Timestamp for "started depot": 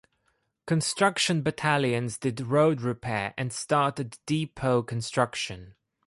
3.53-4.81